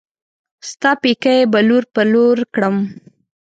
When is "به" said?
1.51-1.59